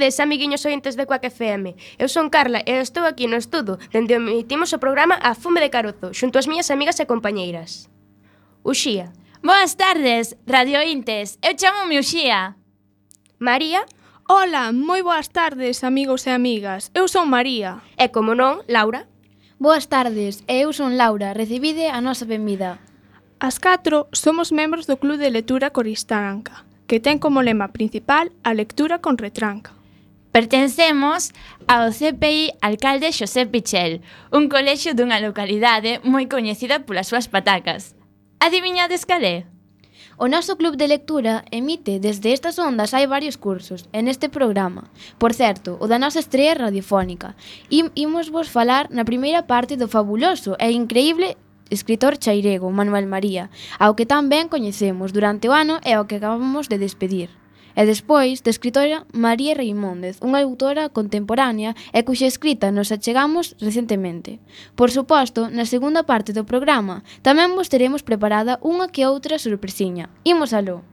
[0.00, 1.76] tardes, amiguiños ointes de Coac FM.
[1.98, 5.68] Eu son Carla e estou aquí no estudo, dende emitimos o programa A Fume de
[5.68, 7.92] Carozo, xunto ás miñas amigas e compañeiras.
[8.64, 9.12] Uxía.
[9.44, 11.36] Boas tardes, radiointes.
[11.44, 12.56] Eu chamo-me Uxía.
[13.36, 13.84] María.
[14.24, 16.88] Ola, moi boas tardes, amigos e amigas.
[16.96, 17.84] Eu son María.
[18.00, 19.04] E como non, Laura.
[19.60, 21.36] Boas tardes, eu son Laura.
[21.36, 22.80] Recibide a nosa benvida.
[23.36, 28.50] As catro somos membros do Club de Lectura Coristanca que ten como lema principal a
[28.50, 29.79] lectura con retranca.
[30.32, 31.32] Pertencemos
[31.66, 33.98] ao CPI Alcalde Xosé Pichel,
[34.30, 37.98] un colexio dunha localidade moi coñecida polas súas patacas.
[38.38, 39.50] Adiviñades cal é?
[40.22, 44.86] O noso club de lectura emite desde estas ondas hai varios cursos en este programa.
[45.18, 47.34] Por certo, o da nosa estrea radiofónica.
[47.66, 51.34] Im imos vos falar na primeira parte do fabuloso e increíble
[51.74, 53.50] escritor chairego Manuel María,
[53.82, 57.39] ao que tan ben coñecemos durante o ano e ao que acabamos de despedir
[57.80, 64.36] e despois da escritora María Reimóndez, unha autora contemporánea e cuxa escrita nos achegamos recentemente.
[64.76, 70.12] Por suposto, na segunda parte do programa tamén vos teremos preparada unha que outra sorpresiña.
[70.28, 70.84] Imos aló!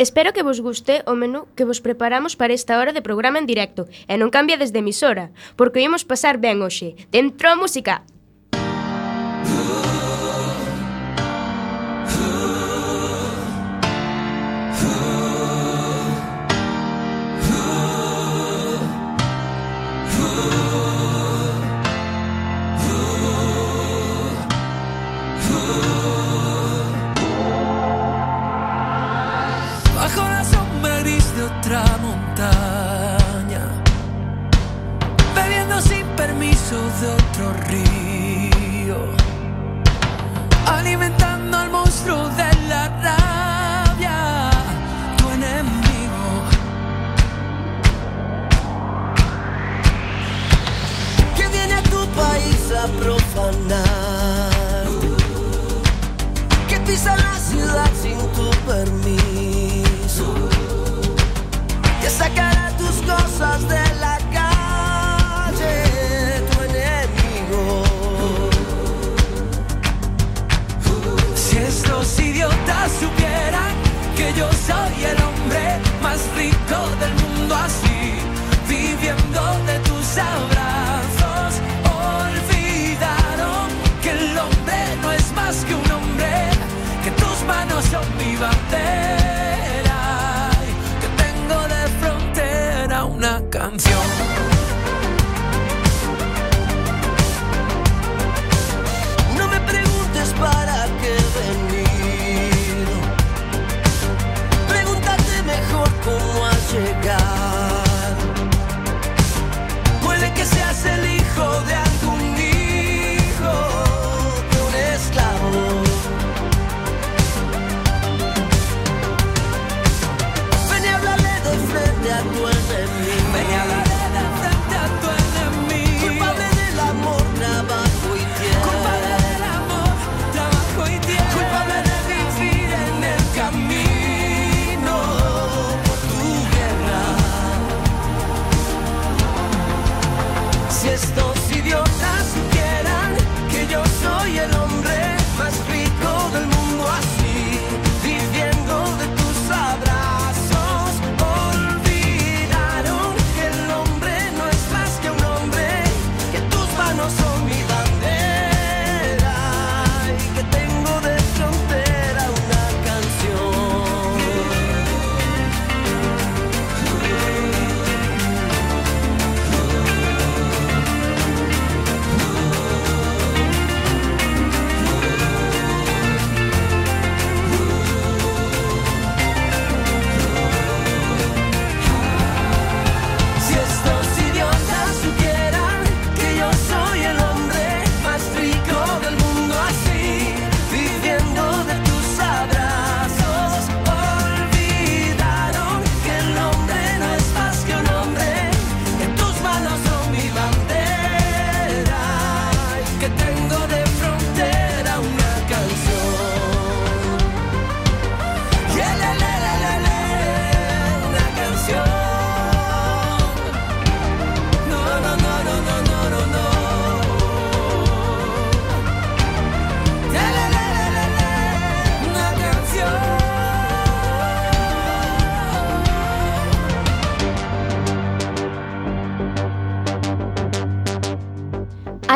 [0.00, 3.44] Espero que vos guste o menú que vos preparamos para esta hora de programa en
[3.44, 6.96] directo e non cambia desde emisora, porque imos pasar ben hoxe.
[7.12, 8.08] Dentro música!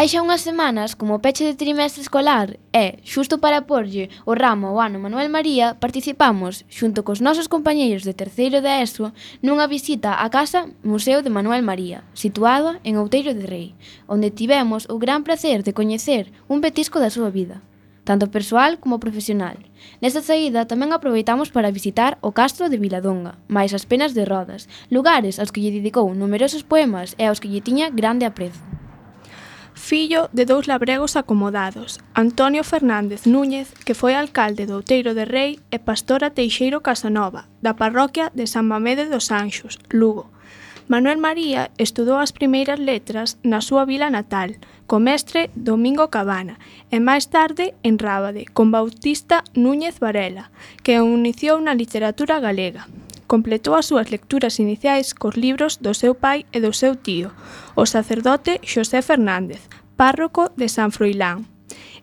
[0.08, 4.72] Hai xa unhas semanas, como peche de trimestre escolar e, xusto para porlle o ramo
[4.72, 9.12] ao ano Manuel María, participamos, xunto cos nosos compañeiros de terceiro de ESO,
[9.44, 13.68] nunha visita á Casa Museo de Manuel María, situada en Outeiro de Rei,
[14.08, 17.60] onde tivemos o gran placer de coñecer un petisco da súa vida,
[18.08, 19.60] tanto persoal como profesional.
[20.00, 24.72] Nesta saída tamén aproveitamos para visitar o castro de Viladonga, máis as penas de Rodas,
[24.88, 28.77] lugares aos que lle dedicou numerosos poemas e aos que lle tiña grande aprezo
[29.78, 35.62] fillo de dous labregos acomodados, Antonio Fernández Núñez, que foi alcalde do Outeiro de Rei
[35.70, 40.28] e pastora Teixeiro Casanova, da parroquia de San Mamede dos Anxos, Lugo.
[40.88, 44.56] Manuel María estudou as primeiras letras na súa vila natal,
[44.88, 46.56] co mestre Domingo Cabana,
[46.88, 50.48] e máis tarde en Rábade, con Bautista Núñez Varela,
[50.80, 52.88] que o iniciou na literatura galega
[53.28, 57.30] completou as súas lecturas iniciais cos libros do seu pai e do seu tío,
[57.76, 59.68] o sacerdote Xosé Fernández,
[60.00, 61.46] párroco de San Froilán.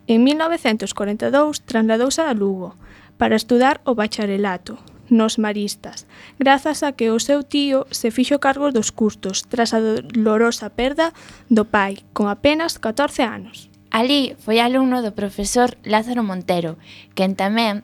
[0.06, 2.78] En 1942 trasladouse a Lugo
[3.18, 4.78] para estudar o bacharelato
[5.10, 6.06] nos maristas,
[6.40, 11.14] grazas a que o seu tío se fixo cargo dos custos tras a dolorosa perda
[11.50, 13.70] do pai, con apenas 14 anos.
[13.90, 16.78] Alí foi alumno do profesor Lázaro Montero,
[17.18, 17.82] quen tamén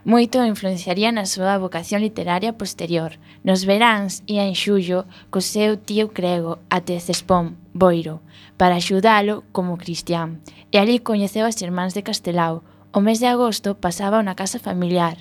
[0.00, 6.16] Moito influenciaría na súa vocación literaria posterior, nos veráns e en xullo co seu tío
[6.16, 8.24] Crego a Tecespón, Boiro,
[8.56, 10.40] para axudalo como cristián,
[10.72, 12.64] e ali coñeceu as irmáns de Castelao.
[12.96, 15.20] O mes de agosto pasaba unha casa familiar,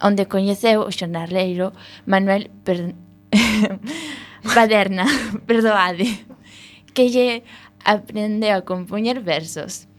[0.00, 1.76] onde coñeceu o xornaleiro
[2.08, 2.96] Manuel per...
[4.56, 5.04] Paderna,
[5.48, 6.08] perdoade,
[6.96, 7.44] que lle
[7.84, 9.92] aprendeu a compoñer versos.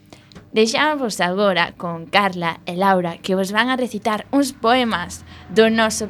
[0.56, 6.08] Deixamos agora con Carla e Laura que vos van a recitar uns poemas do noso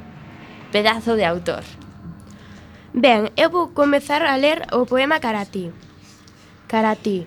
[0.69, 1.65] pedazo de autor.
[2.93, 5.73] Ben, eu vou comezar a ler o poema Caratí.
[6.69, 7.25] Caratí,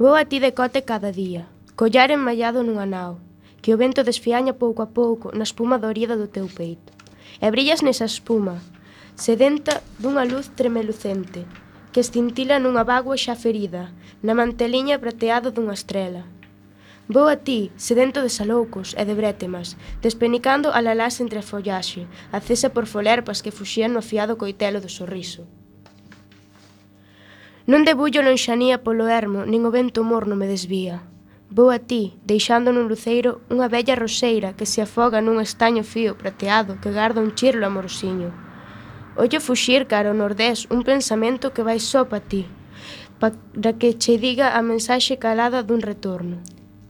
[0.00, 1.44] vou a ti de cote cada día,
[1.76, 3.20] collar enmallado nunha nao,
[3.60, 6.88] que o vento desfiaña pouco a pouco na espuma dorida do teu peito.
[7.36, 8.64] E brillas nesa espuma,
[9.12, 11.44] sedenta dunha luz tremelucente,
[11.92, 13.92] que estintila nunha bagua xa ferida,
[14.24, 16.24] na manteliña prateado dunha estrela.
[17.08, 22.10] Vou a ti, sedento de saloucos e de brétemas, despenicando a lalás entre a follaxe,
[22.34, 25.46] acesa por folerpas que fuxían no afiado coitelo do sorriso.
[27.70, 31.06] Non debullo lonxanía polo ermo, nin o vento morno me desvía.
[31.46, 36.18] Vou a ti, deixando nun luceiro unha bella roseira que se afoga nun estaño fío
[36.18, 38.34] prateado que garda un chirlo amorosiño.
[39.14, 42.50] Ollo fuxir cara ao nordés un pensamento que vai só pa ti,
[43.22, 46.42] para que che diga a mensaxe calada dun retorno.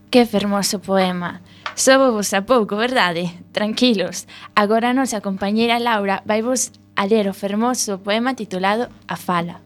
[0.09, 1.41] Que fermoso poema.
[1.75, 3.43] Sobovos a pouco, verdade?
[3.51, 4.25] Tranquilos.
[4.55, 9.59] Agora a nosa compañeira Laura vai vos a ler o fermoso poema titulado A Fala.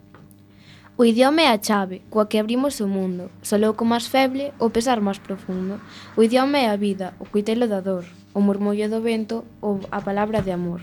[0.98, 3.29] O idioma é a chave coa que abrimos o mundo.
[3.43, 5.79] Solo o máis feble, o pesar máis profundo.
[6.17, 10.01] O idioma é a vida, o cuitelo da dor, o murmullo do vento ou a
[10.01, 10.81] palabra de amor.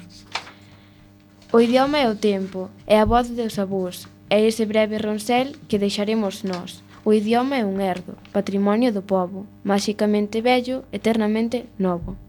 [1.53, 5.79] O idioma é o tempo, é a voz dos avós, é ese breve ronsel que
[5.79, 6.87] deixaremos nós.
[7.09, 12.21] O idioma é un herdo, patrimonio do pobo, máxicamente bello, eternamente novo.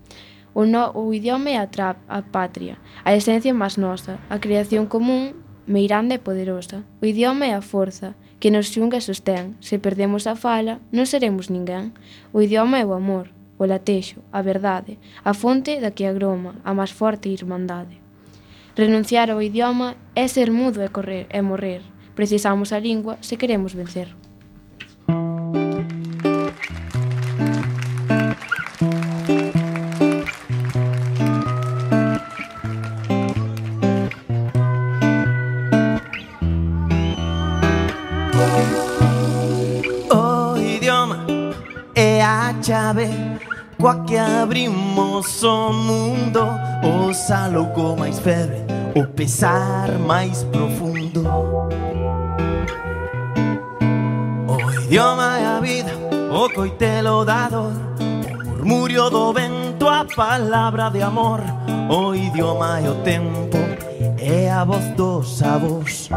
[0.56, 4.88] O, no, o idioma é a, tra, a patria, a esencia máis nosa, a creación
[4.88, 5.36] común,
[5.68, 6.88] meiranda e poderosa.
[7.04, 9.60] O idioma é a forza, que nos xunga e sostén.
[9.60, 11.92] Se perdemos a fala, non seremos ninguén.
[12.32, 14.96] O idioma é o amor, o latexo, a verdade,
[15.28, 18.00] a fonte da que agroma, a máis forte irmandade.
[18.80, 21.84] Renunciar ao idioma é ser mudo e correr e morrer.
[22.16, 24.29] Precisamos a lingua se queremos vencer.
[42.70, 43.10] chave
[43.82, 46.42] Coa que abrimos o mundo
[46.84, 48.58] O saloco máis febre
[48.96, 51.24] O pesar máis profundo.
[54.48, 55.92] O idioma é a vida
[56.32, 61.42] O coitelo da dor O murmurio do vento A palabra de amor
[61.90, 63.58] O idioma é o tempo
[64.22, 66.10] é a voz dos avós.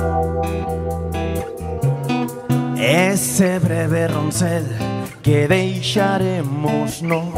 [2.77, 4.92] Ese breve roncel
[5.23, 7.35] que deixaremos nos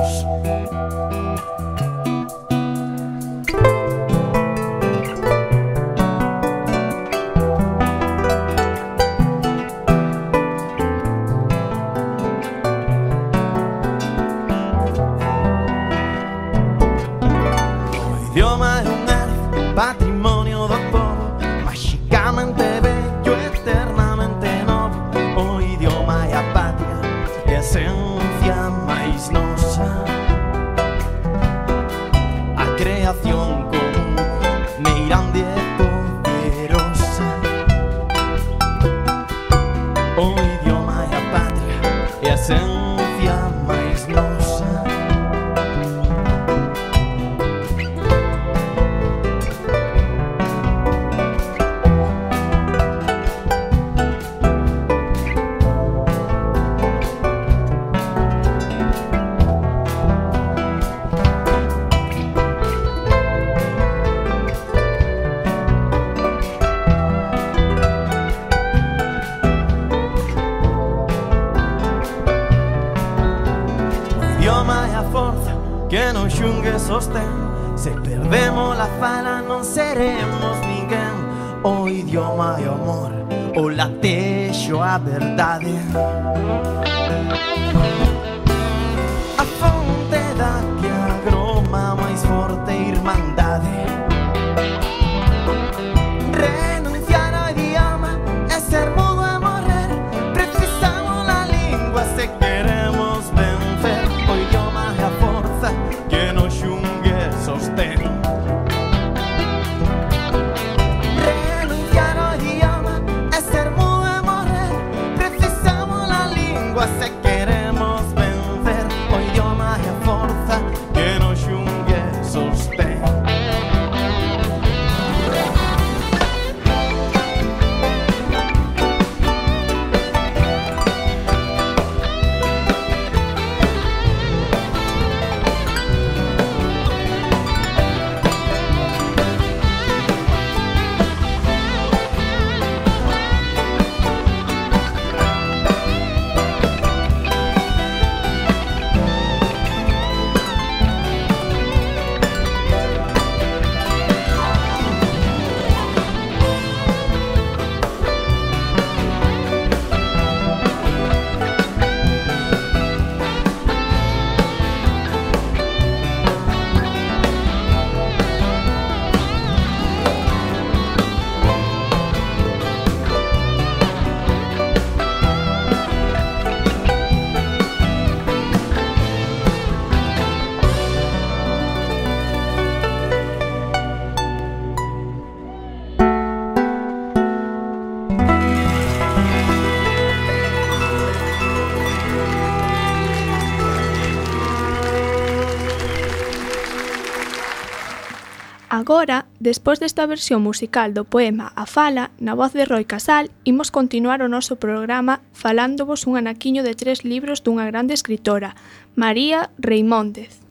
[198.75, 203.71] Agora, despois desta versión musical do poema A Fala, na voz de Roi Casal, imos
[203.71, 208.59] continuar o noso programa falándovos un anaquiño de tres libros dunha grande escritora,
[208.99, 210.43] María Reimóndez.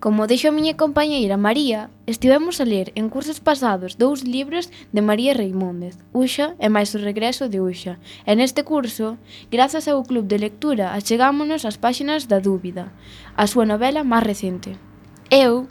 [0.00, 5.04] Como deixo a miña compañeira María, estivemos a ler en cursos pasados dous libros de
[5.04, 8.00] María Reimóndez, Uxa e máis o regreso de Uxa.
[8.24, 9.20] E neste curso,
[9.52, 12.96] grazas ao Club de Lectura, achegámonos ás páxinas da dúbida,
[13.36, 14.80] a súa novela máis recente.
[15.28, 15.68] Eu,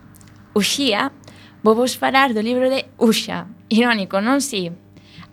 [0.54, 1.10] Uxía,
[1.68, 3.46] vou vos falar do libro de Uxa.
[3.68, 4.72] Irónico, non si?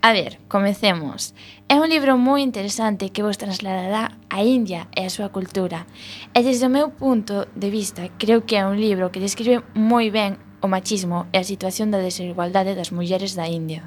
[0.02, 1.30] A ver, comecemos.
[1.70, 5.86] É un libro moi interesante que vos trasladará a India e a súa cultura.
[6.34, 10.10] E desde o meu punto de vista, creo que é un libro que describe moi
[10.10, 13.86] ben o machismo e a situación da desigualdade das mulleres da India.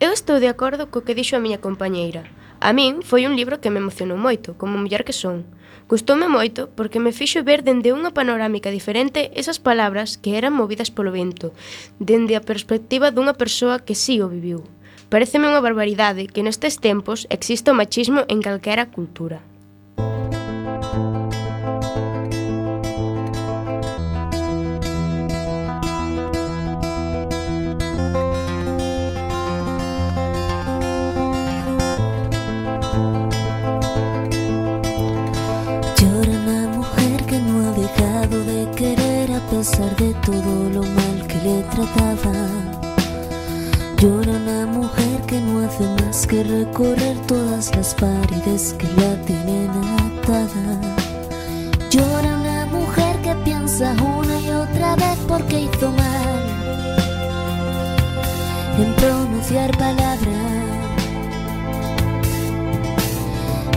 [0.00, 2.24] Eu estou de acordo co que dixo a miña compañeira.
[2.64, 5.44] A min foi un libro que me emocionou moito, como muller que son.
[5.88, 10.92] Gustoume moito porque me fixo ver dende unha panorámica diferente esas palabras que eran movidas
[10.92, 11.56] polo vento,
[11.96, 14.68] dende a perspectiva dunha persoa que sí o viviu.
[15.08, 19.40] Pareceme unha barbaridade que nestes tempos exista o machismo en calquera cultura.
[39.58, 42.36] Pesar de todo lo mal que le trataba.
[44.00, 49.70] Llora una mujer que no hace más que recorrer todas las paredes que la tienen
[50.06, 50.54] atada.
[51.90, 56.38] Llora una mujer que piensa una y otra vez porque hizo mal
[58.78, 60.54] en pronunciar palabras.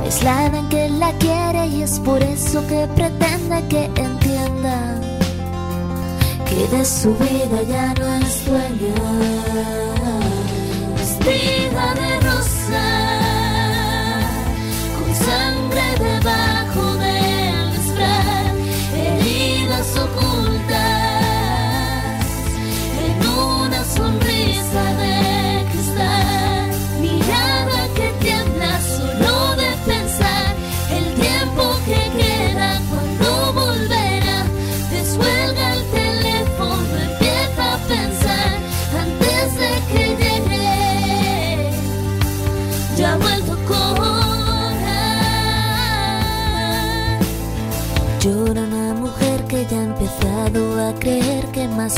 [0.05, 5.10] Es la en que la quiere y es por eso que pretende que entienda
[6.51, 9.31] que de su vida ya no es dueña.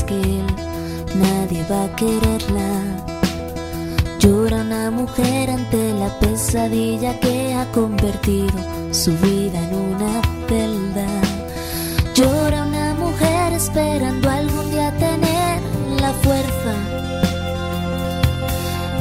[0.01, 0.41] que
[1.15, 2.71] nadie va a quererla.
[4.19, 8.59] Llora una mujer ante la pesadilla que ha convertido
[8.91, 11.07] su vida en una celda.
[12.15, 15.61] Llora una mujer esperando algún día tener
[15.99, 16.73] la fuerza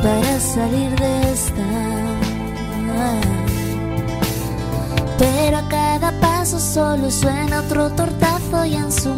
[0.03, 2.03] para salir de esta
[5.23, 9.15] pero a cada paso solo suena otro tortazo y en su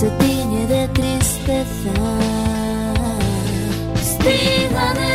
[0.00, 1.92] se tiñe de tristeza.
[3.94, 5.09] Vestida de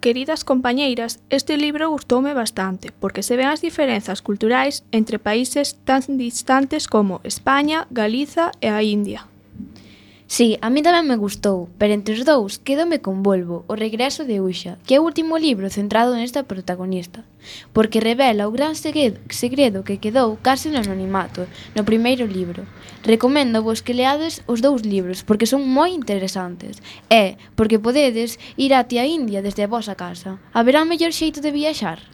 [0.00, 6.16] Queridas compañeiras, este libro gustoume bastante, porque se ven as diferenzas culturais entre países tan
[6.16, 9.28] distantes como España, Galiza e a India.
[10.24, 14.24] Sí, a mí tamén me gustou, pero entre os dous quedome con Volvo, o regreso
[14.24, 17.20] de Uxa, que é o último libro centrado nesta protagonista,
[17.76, 21.44] porque revela o gran segredo que quedou case no anonimato
[21.76, 22.64] no primeiro libro,
[23.02, 28.76] Recomendo vos que leades os dous libros porque son moi interesantes e porque podedes ir
[28.76, 30.36] até a India desde a vosa casa.
[30.52, 32.04] Haberá mellor xeito de viaxar.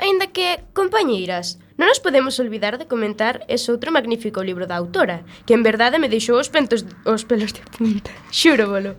[0.00, 5.22] Ainda que, compañeiras, non nos podemos olvidar de comentar ese outro magnífico libro da autora,
[5.44, 8.10] que en verdade me deixou os, pentos, os pelos de punta.
[8.32, 8.96] Xuro bolo.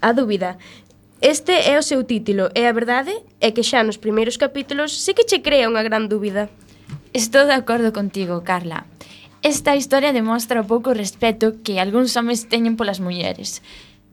[0.00, 0.56] A dúbida.
[1.22, 5.14] Este é o seu título e a verdade é que xa nos primeiros capítulos sí
[5.14, 6.50] que che crea unha gran dúbida.
[7.14, 8.88] Estou de acordo contigo, Carla.
[9.42, 13.58] Esta historia demostra o pouco respeto que algúns homes teñen polas mulleres,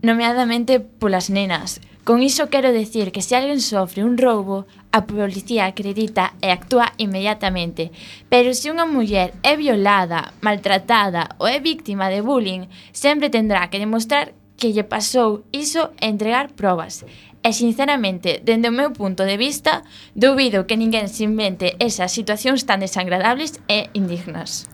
[0.01, 1.85] nomeadamente polas nenas.
[2.01, 6.97] Con iso quero decir que se alguén sofre un roubo, a policía acredita e actúa
[6.97, 7.93] inmediatamente.
[8.25, 13.77] Pero se unha muller é violada, maltratada ou é víctima de bullying, sempre tendrá que
[13.77, 17.05] demostrar que lle pasou iso e entregar probas.
[17.41, 22.67] E sinceramente, dende o meu punto de vista, dubido que ninguén se invente esas situacións
[22.67, 24.67] tan desagradables e indignas.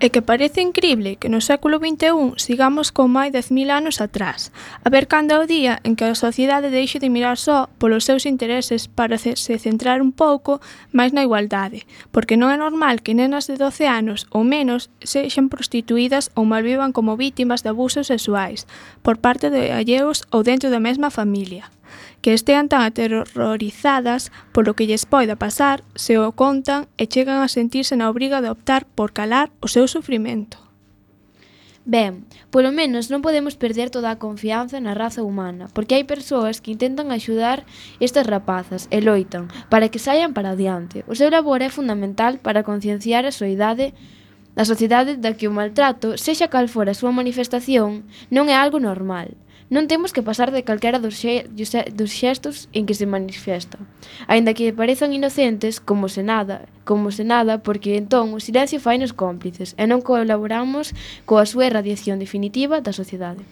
[0.00, 4.52] E que parece increíble que no século XXI sigamos con máis 10.000 anos atrás,
[4.84, 8.04] a ver cando é o día en que a sociedade deixe de mirar só polos
[8.04, 10.60] seus intereses para se centrar un pouco
[10.92, 15.48] máis na igualdade, porque non é normal que nenas de 12 anos ou menos sexan
[15.48, 18.68] prostituídas ou malvivan como vítimas de abusos sexuais
[19.00, 21.68] por parte de alleos ou dentro da mesma familia
[22.20, 27.48] que estean tan aterrorizadas polo que lles poida pasar se o contan e chegan a
[27.48, 30.60] sentirse na obriga de optar por calar o seu sufrimento.
[31.88, 36.60] Ben, polo menos non podemos perder toda a confianza na raza humana, porque hai persoas
[36.60, 37.64] que intentan axudar
[38.04, 41.02] estas rapazas e loitan para que saian para adiante.
[41.08, 43.96] O seu labor é fundamental para concienciar a soidade
[44.56, 48.02] A sociedade da que o maltrato, sexa cal fora a súa manifestación,
[48.34, 49.38] non é algo normal.
[49.70, 53.78] Non temos que pasar de calquera dos, xe, dos xestos en que se manifesta,
[54.26, 58.98] aínda que parezan inocentes como se nada, como se nada, porque entón o silencio fai
[58.98, 60.90] nos cómplices e non colaboramos
[61.22, 63.46] coa súa erradiación definitiva da sociedade.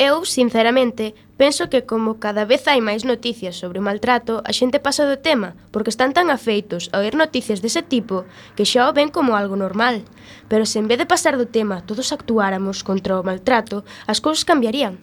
[0.00, 4.80] Eu, sinceramente, penso que como cada vez hai máis noticias sobre o maltrato, a xente
[4.80, 8.24] pasa do tema, porque están tan afeitos a oír noticias dese tipo
[8.56, 10.08] que xa o ven como algo normal.
[10.48, 14.48] Pero se en vez de pasar do tema todos actuáramos contra o maltrato, as cousas
[14.48, 14.96] cambiarían.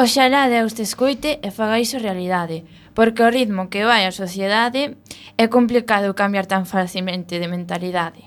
[0.00, 2.64] Oxalá Deus te escoite e faga iso realidade,
[2.96, 4.96] porque o ritmo que vai a sociedade
[5.36, 8.24] é complicado cambiar tan facilmente de mentalidade.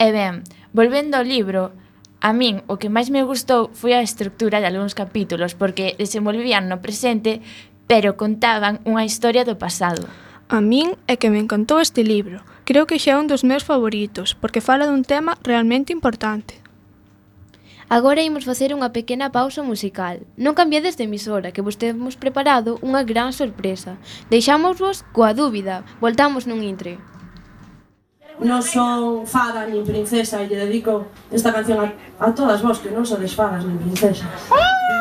[0.00, 0.40] E ben,
[0.72, 1.76] volvendo ao libro,
[2.24, 6.72] a min o que máis me gustou foi a estructura de algúns capítulos, porque desenvolvían
[6.72, 7.44] no presente,
[7.84, 10.08] pero contaban unha historia do pasado.
[10.48, 12.40] A min é que me encantou este libro.
[12.64, 16.64] Creo que xa é un dos meus favoritos, porque fala dun tema realmente importante.
[17.90, 20.22] Agora imos facer unha pequena pausa musical.
[20.38, 23.98] Non cambiades de emisora, que vos temos preparado unha gran sorpresa.
[24.30, 25.82] Deixámosvos coa dúbida.
[25.98, 27.02] Voltamos nun intre.
[28.38, 31.90] Non son fada nin princesa e lle dedico esta canción a,
[32.22, 34.38] a todas vos que non sodes fadas nin princesas.
[34.54, 34.99] ¡Ah!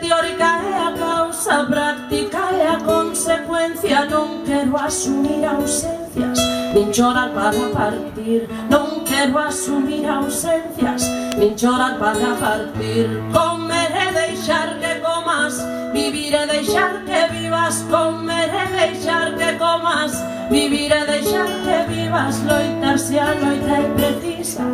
[0.00, 4.04] teórica é a causa práctica é a consecuencia.
[4.06, 6.38] Non quero asumir ausencias
[6.74, 8.48] nin chorar para partir.
[8.70, 11.02] Non quero asumir ausencias
[11.36, 13.08] nin chorar para partir.
[13.32, 15.60] Comer e deixar que comas
[15.92, 17.84] vivir e deixar que vivas.
[17.90, 20.12] Comer e deixar que comas
[20.50, 22.40] vivir e deixar que vivas.
[22.48, 24.64] Loitar se a loita é precisa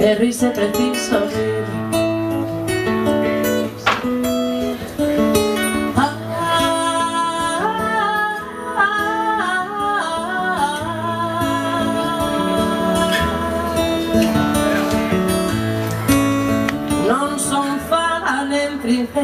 [0.00, 1.95] e rise preciso rir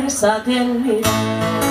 [0.01, 1.62] Bésate el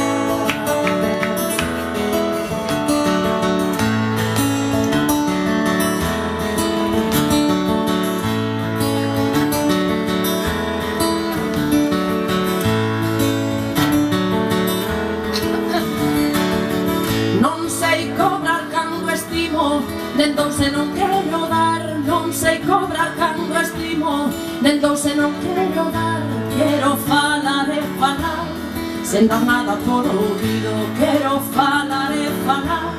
[29.21, 32.91] Sen dar nada por ouvido Quero falar e falar.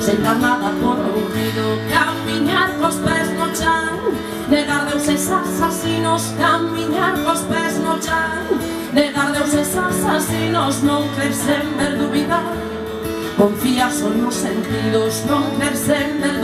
[0.00, 3.98] Sen dar nada por ouvido Camiñar cos pés no chan
[4.48, 8.48] Negar deuses asasinos Camiñar cos pés no chan
[8.94, 11.98] Negar deuses asasinos Non crer sen ver
[13.36, 16.40] Confiar son nos sentidos, non crer sen ver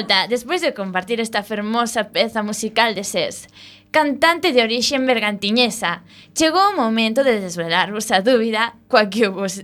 [0.00, 3.48] volta, despois de compartir esta fermosa peza musical de SES,
[3.90, 9.60] cantante de orixen bergantiñesa, chegou o momento de desvelarvos a dúbida coa que vos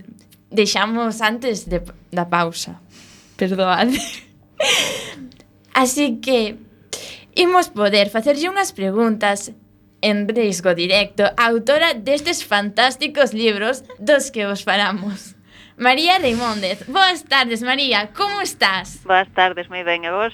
[0.53, 1.81] deixamos antes de,
[2.13, 2.77] da pausa.
[3.35, 3.97] Perdoade.
[5.73, 6.57] Así que
[7.33, 9.53] imos poder facerlle unhas preguntas
[10.05, 15.36] en risco directo a autora destes fantásticos libros dos que vos falamos.
[15.77, 16.87] María Reimóndez.
[16.87, 19.03] Boas tardes, María, como estás?
[19.05, 20.33] Boas tardes, moi ben, e vos?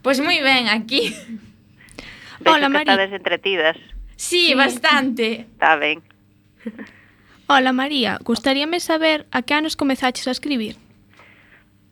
[0.00, 1.12] Pois moi ben, aquí.
[2.40, 2.96] Vexo Hola, María.
[2.96, 3.76] Estades entretidas.
[4.16, 5.44] Sí, sí, bastante.
[5.44, 6.00] Está ben.
[7.52, 8.16] Hola, María.
[8.24, 10.80] Gustaríame saber a que anos comezaches a escribir?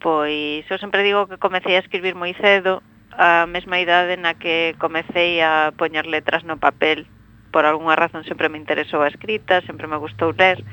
[0.00, 2.80] Pois, eu sempre digo que comecei a escribir moi cedo,
[3.12, 7.04] a mesma idade na que comecei a poñer letras no papel.
[7.52, 10.64] Por algunha razón sempre me interesou a escrita, sempre me gustou ler,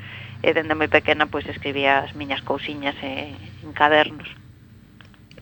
[0.42, 4.30] e dende moi pequena pois escribía as miñas cousiñas e, en cadernos.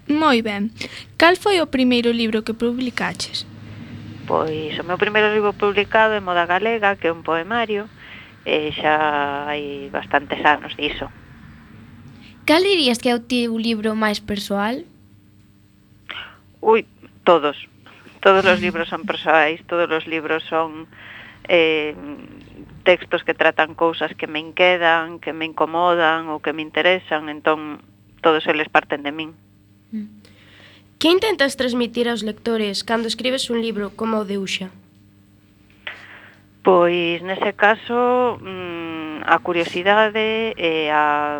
[0.09, 0.73] Moi ben.
[1.15, 3.47] Cal foi o primeiro libro que publicaches?
[4.27, 7.89] Pois o meu primeiro libro publicado é Moda Galega, que é un poemario,
[8.45, 11.07] e xa hai bastantes anos diso.
[12.49, 14.81] Cal dirías que é o teu libro máis persoal?
[16.61, 16.85] Ui,
[17.23, 17.69] todos.
[18.19, 20.89] Todos os libros son persoais, todos os libros son
[21.45, 21.93] eh,
[22.83, 27.83] textos que tratan cousas que me inquedan, que me incomodan ou que me interesan, entón
[28.23, 29.31] todos eles parten de min.
[29.91, 30.07] Mm.
[30.99, 34.67] Que intentas transmitir aos lectores cando escribes un libro como o de Uxa?
[36.59, 41.39] Pois nese caso mm, a curiosidade e a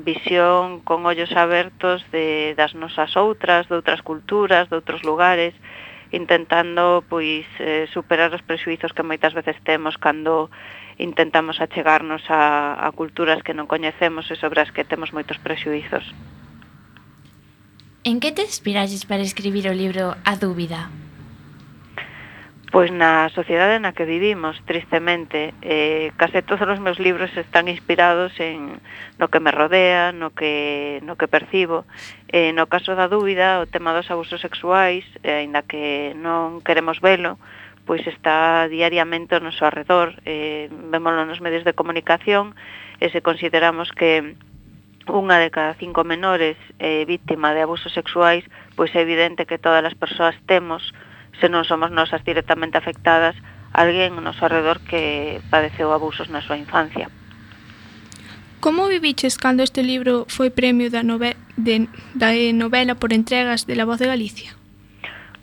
[0.00, 5.52] visión con ollos abertos de das nosas outras, de outras culturas, de outros lugares,
[6.12, 10.50] intentando pois eh, superar os presuizos que moitas veces temos cando
[10.98, 16.04] intentamos achegarnos a, a culturas que non coñecemos e sobre as que temos moitos presuizos.
[18.06, 20.88] En que te inspiraxes para escribir o libro A dúbida?
[22.74, 28.34] Pois na sociedade na que vivimos, tristemente, eh, case todos os meus libros están inspirados
[28.42, 28.82] en
[29.22, 31.86] no que me rodea, no que, no que percibo.
[32.26, 36.98] Eh, no caso da dúbida, o tema dos abusos sexuais, eh, aínda que non queremos
[36.98, 37.38] velo,
[37.86, 42.58] pois está diariamente ao noso arredor, eh, vémolo nos medios de comunicación,
[42.98, 44.34] e se consideramos que
[45.06, 48.42] unha de cada cinco menores é eh, víctima de abusos sexuais,
[48.74, 50.82] pois é evidente que todas as persoas temos
[51.40, 53.36] se non somos nosas directamente afectadas,
[53.76, 57.12] alguén no noso alrededor que padeceu abusos na súa infancia.
[58.60, 63.76] Como viviches cando este libro foi premio da, nove de, da novela por entregas de
[63.76, 64.56] La Voz de Galicia?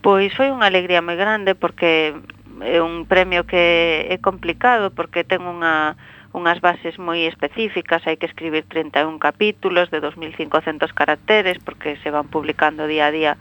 [0.02, 2.18] Pois foi unha alegría moi grande porque
[2.60, 5.96] é un premio que é complicado porque ten unha
[6.34, 12.28] unhas bases moi específicas, hai que escribir 31 capítulos de 2500 caracteres porque se van
[12.28, 13.34] publicando día a día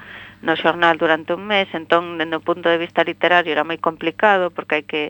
[0.42, 4.50] no xornal durante un mes, entón, dende o punto de vista literario era moi complicado,
[4.50, 5.02] porque hai que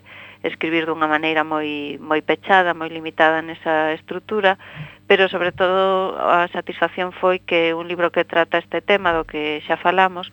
[0.45, 4.61] escribir dunha maneira moi, moi pechada, moi limitada nesa estrutura,
[5.09, 9.65] pero sobre todo a satisfacción foi que un libro que trata este tema do que
[9.65, 10.29] xa falamos,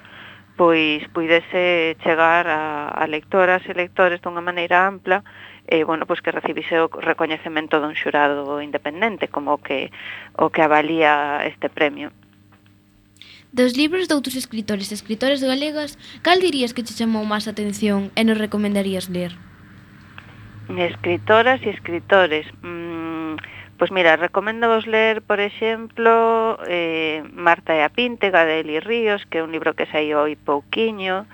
[0.60, 5.24] pois puidese chegar a, a lectoras e lectores dunha maneira ampla
[5.64, 9.96] e, bueno, pois que recibise o recoñecemento dun xurado independente como o que,
[10.36, 12.12] o que avalía este premio.
[13.52, 18.14] Dos libros de outros escritores e escritoras galegas, cal dirías que che chamou máis atención
[18.14, 19.34] e nos recomendarías ler?
[20.70, 22.46] Escritoras e escritores.
[22.62, 23.42] Mm,
[23.82, 29.26] pois mira, recomendo vos ler, por exemplo, eh, Marta e a Píntega de Eli Ríos,
[29.26, 31.26] que é un libro que saiu hoi pouquiño.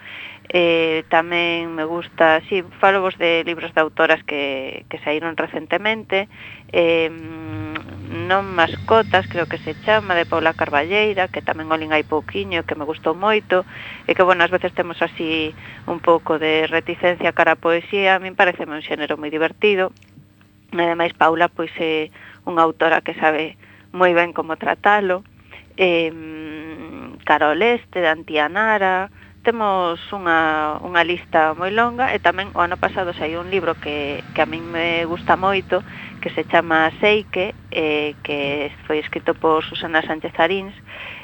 [0.47, 5.35] Eh, tamén me gusta, si, sí, falo vos de libros de autoras que, que saíron
[5.35, 6.31] recentemente.
[6.71, 12.07] Eh, mm, non mascotas, creo que se chama, de Paula Carballeira, que tamén olín hai
[12.07, 13.67] pouquiño, que me gustou moito,
[14.07, 15.51] e que, bueno, ás veces temos así
[15.85, 19.91] un pouco de reticencia cara a poesía, a min pareceme un xénero moi divertido,
[20.71, 22.09] e ademais Paula, pois, é
[22.47, 23.59] unha autora que sabe
[23.91, 25.27] moi ben como tratalo,
[25.75, 26.09] e,
[27.27, 29.11] Carol Este, de Antianara,
[29.45, 34.25] temos unha, unha lista moi longa e tamén o ano pasado saiu un libro que,
[34.33, 35.85] que a min me gusta moito
[36.25, 40.73] que se chama Seike, eh, que foi escrito por Susana Sánchez Arins,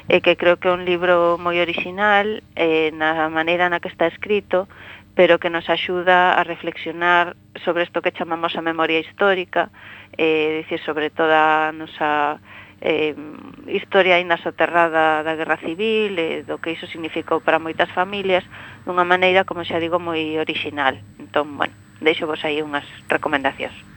[0.06, 3.90] e eh, que creo que é un libro moi original eh, na maneira na que
[3.90, 4.70] está escrito,
[5.18, 7.34] pero que nos axuda a reflexionar
[7.66, 9.74] sobre isto que chamamos a memoria histórica,
[10.14, 12.38] eh, dicir, sobre toda a nosa
[12.78, 13.18] eh,
[13.66, 18.46] historia aínda soterrada da Guerra Civil e eh, do que iso significou para moitas familias
[18.86, 20.94] dunha maneira, como xa digo, moi original.
[21.18, 23.91] Entón, bueno, deixo vos aí unhas recomendacións.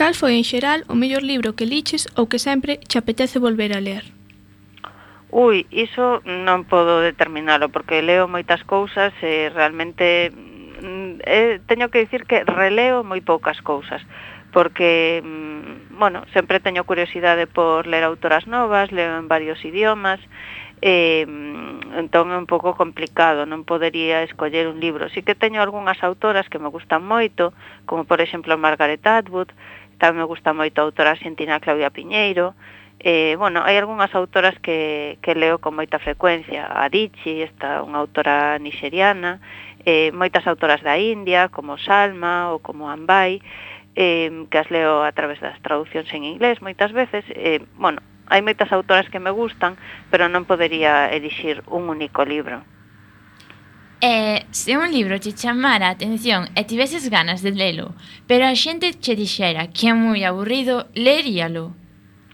[0.00, 3.76] Cal foi en xeral o mellor libro que liches ou que sempre che apetece volver
[3.76, 4.08] a ler?
[5.28, 12.00] Ui, iso non podo determinalo porque leo moitas cousas e realmente mm, eh, teño que
[12.00, 14.00] dicir que releo moi poucas cousas
[14.56, 20.18] porque, mm, bueno, sempre teño curiosidade por ler autoras novas, leo en varios idiomas,
[20.82, 21.26] eh,
[22.00, 25.12] entón é un pouco complicado, non podería escoller un libro.
[25.12, 27.52] Si que teño algunhas autoras que me gustan moito,
[27.84, 29.52] como por exemplo Margaret Atwood,
[30.00, 32.56] tamén me gusta moito a autora argentina Claudia Piñeiro,
[33.02, 37.96] Eh, bueno, hai algunhas autoras que, que leo con moita frecuencia, a Dichi, esta unha
[37.96, 39.40] autora nixeriana,
[39.88, 43.40] eh, moitas autoras da India, como Salma ou como Ambai,
[43.96, 48.44] eh, que as leo a través das traduccións en inglés moitas veces, eh, bueno, hai
[48.44, 49.80] moitas autoras que me gustan,
[50.12, 52.60] pero non podería elixir un único libro.
[54.02, 57.92] Eh, e se un libro te chamara a atención e tiveses ganas de lelo,
[58.24, 61.76] pero a xente che dixera que é moi aburrido, leríalo?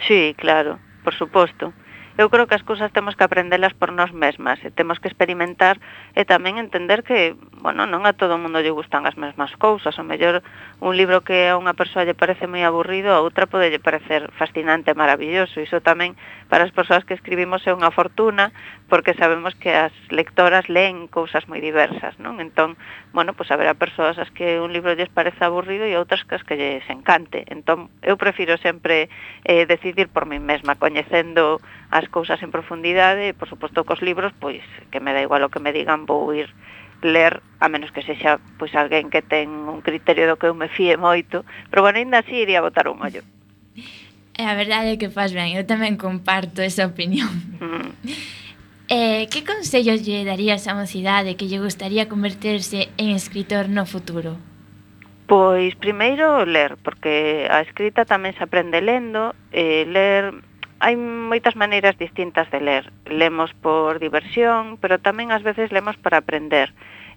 [0.07, 1.75] Sí, claro, por suposto.
[2.17, 5.11] Eu creo que as cousas temos que aprendelas por nós mesmas, eh, e temos que
[5.11, 5.77] experimentar
[6.17, 9.93] e tamén entender que, bueno, non a todo o mundo lle gustan as mesmas cousas,
[10.01, 10.41] o mellor
[10.81, 14.33] un libro que a unha persoa lle parece moi aburrido, a outra pode lle parecer
[14.41, 16.17] fascinante e maravilloso, iso tamén
[16.49, 18.49] para as persoas que escribimos é unha fortuna,
[18.89, 22.39] porque sabemos que as lectoras leen cousas moi diversas, non?
[22.39, 22.79] Entón,
[23.11, 26.39] bueno, pois pues haberá persoas as que un libro lles parece aburrido e outras que
[26.39, 27.43] as que lles encante.
[27.51, 29.11] Entón, eu prefiro sempre
[29.43, 31.59] eh, decidir por min mesma, coñecendo
[31.91, 34.63] as cousas en profundidade, e, por suposto, cos libros, pois,
[34.95, 36.55] que me da igual o que me digan, vou ir
[37.03, 40.71] ler a menos que sexa pois alguén que ten un criterio do que eu me
[40.71, 43.27] fíe moito, pero bueno, ainda así iría botar un ollo.
[44.39, 47.29] E a verdade é que faz ben, eu tamén comparto esa opinión.
[47.59, 48.46] Mm.
[48.89, 54.39] Eh, que consellos lle darías a mocidade que lle gustaría converterse en escritor no futuro?
[55.27, 60.39] Pois primeiro ler, porque a escrita tamén se aprende lendo, e eh, ler
[60.79, 62.95] hai moitas maneiras distintas de ler.
[63.11, 66.71] Lemos por diversión, pero tamén ás veces lemos para aprender.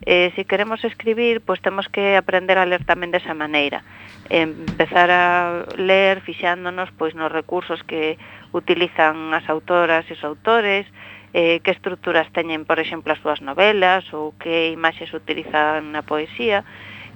[0.10, 3.86] Eh, se si queremos escribir, pois temos que aprender a ler tamén desa maneira.
[4.34, 8.18] Empezar a ler fixándonos pois nos recursos que
[8.58, 10.90] utilizan as autoras e os autores,
[11.34, 16.66] eh, que estruturas teñen, por exemplo, as súas novelas ou que imaxes utilizan na poesía,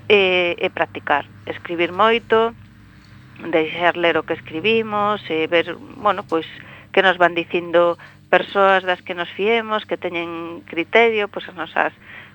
[0.09, 2.53] e, e practicar, escribir moito,
[3.49, 6.45] deixar ler o que escribimos, e ver, bueno, pois
[6.91, 7.97] que nos van dicindo
[8.29, 11.93] persoas das que nos fiemos, que teñen criterio, pois as nosas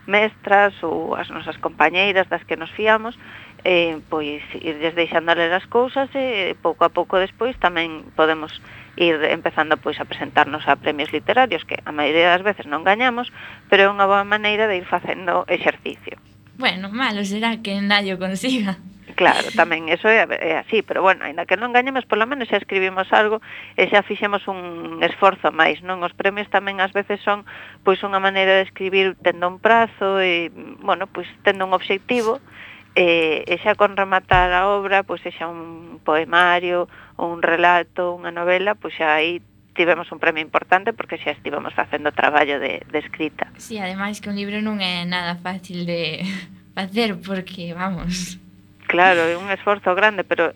[0.09, 3.19] mestras ou as nosas compañeiras das que nos fiamos,
[3.65, 8.55] eh, pois irles deixando ler as cousas e pouco a pouco despois tamén podemos
[8.99, 13.31] ir empezando pois a presentarnos a premios literarios que a maioría das veces non gañamos,
[13.71, 16.19] pero é unha boa maneira de ir facendo exercicio.
[16.59, 18.83] Bueno, malo será que nadie consiga.
[19.19, 22.63] Claro, tamén eso é, é así, pero bueno, aínda que non gañemos, polo menos xa
[22.63, 23.43] escribimos algo
[23.75, 26.03] e xa fixemos un esforzo máis, non?
[26.07, 27.43] Os premios tamén ás veces son
[27.83, 32.58] pois unha maneira de escribir tendo un prazo e, bueno, pois tendo un obxectivo, sí
[32.99, 38.35] e, e xa con rematar a obra, pois xa un poemario, ou un relato, unha
[38.35, 39.39] novela, pois xa aí
[39.79, 43.47] tivemos un premio importante porque xa estivemos facendo traballo de, de escrita.
[43.55, 46.27] Si, sí, ademais que un libro non é nada fácil de
[46.77, 48.43] facer porque, vamos...
[48.89, 50.51] Claro, é un esforzo grande, pero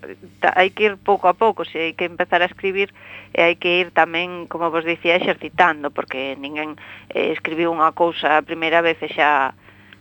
[0.57, 2.90] hai que ir pouco a pouco, se hai que empezar a escribir
[3.36, 6.80] e hai que ir tamén, como vos dicía, exercitando, porque ninguén
[7.12, 9.53] eh, escribiu unha cousa a primeira vez e xa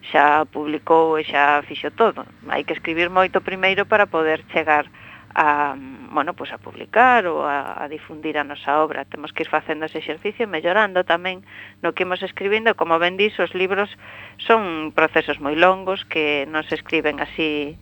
[0.10, 2.26] xa publicou e xa fixo todo.
[2.50, 4.90] Hai que escribir moito primeiro para poder chegar
[5.36, 5.76] a,
[6.12, 9.06] bueno, pues a publicar ou a, a difundir a nosa obra.
[9.06, 11.46] Temos que ir facendo ese exercicio e mellorando tamén
[11.86, 12.74] no que imos escribindo.
[12.76, 13.94] Como ben dis, os libros
[14.42, 17.78] son procesos moi longos que non se escriben así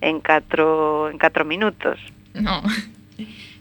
[0.00, 1.98] en catro, en catro minutos.
[2.34, 2.62] No.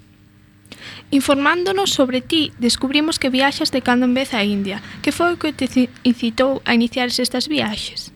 [1.12, 4.82] Informándonos sobre ti, descubrimos que viaxas de cando en vez a India.
[5.02, 8.14] Que foi o que te incitou a iniciar estas viaxes?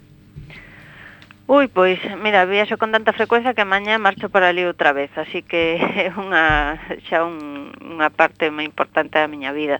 [1.48, 5.48] Ui, pois, mira, viaxo con tanta frecuencia que mañá marcho para ali outra vez, así
[5.48, 6.76] que é unha,
[7.08, 9.80] xa un, unha parte moi importante da miña vida.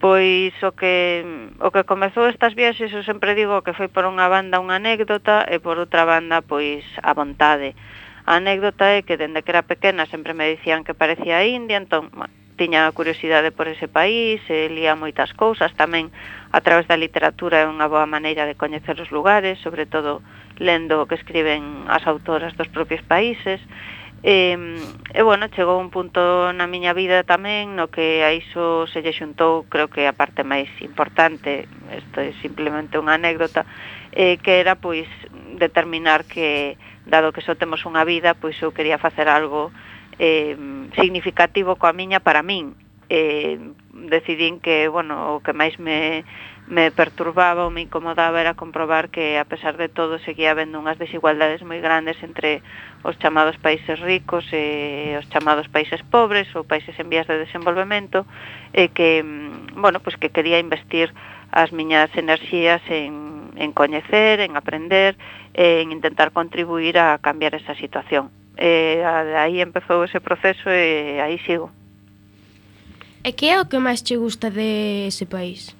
[0.00, 1.20] Pois o que,
[1.60, 5.44] o que comezou estas viaxes, eu sempre digo que foi por unha banda unha anécdota
[5.44, 7.76] e por outra banda, pois, a vontade.
[8.26, 11.78] A anécdota é que dende que era pequena sempre me dicían que parecía a India,
[11.78, 16.10] entón bueno, tiña curiosidade por ese país, e lía moitas cousas, tamén
[16.50, 20.26] a través da literatura é unha boa maneira de coñecer os lugares, sobre todo
[20.58, 23.62] lendo o que escriben as autoras dos propios países,
[24.26, 24.56] E,
[25.14, 29.14] e bueno, chegou un punto na miña vida tamén no que a iso se lle
[29.14, 33.68] xuntou, creo que a parte máis importante, isto é simplemente unha anécdota,
[34.10, 35.06] eh, que era pois
[35.60, 36.74] determinar que
[37.06, 39.70] dado que só temos unha vida, pois eu quería facer algo
[40.18, 40.58] eh,
[40.98, 42.74] significativo coa miña para min.
[43.08, 43.58] Eh,
[43.94, 46.26] decidín que, bueno, o que máis me,
[46.66, 50.98] me perturbaba ou me incomodaba era comprobar que, a pesar de todo, seguía habendo unhas
[50.98, 52.66] desigualdades moi grandes entre
[53.06, 58.26] os chamados países ricos e os chamados países pobres ou países en vías de desenvolvemento,
[58.74, 61.14] e que, mm, bueno, pois que quería investir
[61.54, 65.16] as miñas enerxías en en coñecer, en aprender,
[65.54, 68.30] en intentar contribuir a cambiar esa situación.
[68.56, 71.68] E de aí empezou ese proceso e aí sigo.
[73.26, 75.76] E que é o que máis che gusta de ese país?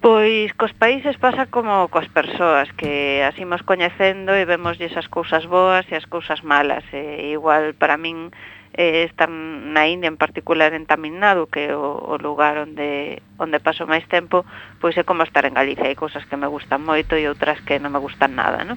[0.00, 5.44] Pois cos países pasa como cos persoas, que así mos coñecendo e vemos esas cousas
[5.50, 6.86] boas e as cousas malas.
[6.94, 8.30] E igual para min
[8.74, 13.22] eh, está na India en particular en Tamil Nadu, que é o, o lugar onde,
[13.38, 14.44] onde paso máis tempo,
[14.82, 17.80] pois é como estar en Galicia, hai cousas que me gustan moito e outras que
[17.80, 18.76] non me gustan nada, non?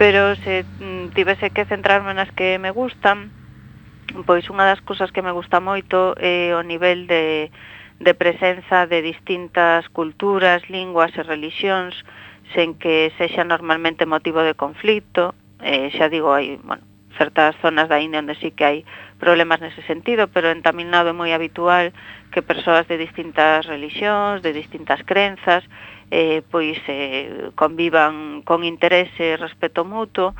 [0.00, 3.30] Pero se mm, tivese que centrarme nas que me gustan,
[4.26, 7.48] pois unha das cousas que me gusta moito é o nivel de,
[8.00, 11.96] de presenza de distintas culturas, linguas e relixións
[12.52, 15.32] sen que sexa normalmente motivo de conflito.
[15.62, 16.84] Eh, xa digo, hai, bueno,
[17.18, 18.78] certas zonas da India onde sí que hai
[19.18, 21.94] problemas nese sentido, pero en Tamil Nadu é moi habitual
[22.32, 25.62] que persoas de distintas religións, de distintas crenzas,
[26.10, 30.34] eh, pois eh, convivan con interese e respeto mutuo,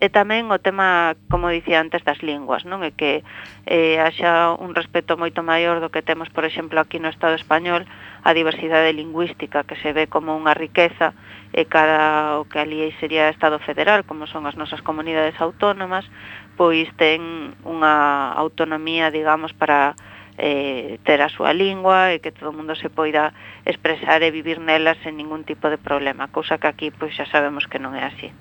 [0.00, 2.80] e tamén o tema, como dicía antes, das linguas, non?
[2.80, 3.20] É que
[3.68, 7.84] eh, haxa un respeto moito maior do que temos, por exemplo, aquí no Estado español,
[8.24, 11.12] a diversidade lingüística, que se ve como unha riqueza,
[11.52, 16.08] e cada o que ali sería Estado federal, como son as nosas comunidades autónomas,
[16.56, 19.92] pois ten unha autonomía, digamos, para
[20.40, 23.36] eh, ter a súa lingua e que todo o mundo se poida
[23.68, 27.68] expresar e vivir nela sen ningún tipo de problema, cousa que aquí pois xa sabemos
[27.68, 28.32] que non é así.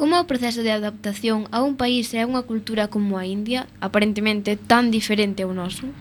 [0.00, 3.28] Como é o proceso de adaptación a un país e a unha cultura como a
[3.28, 5.92] India, aparentemente tan diferente ao noso?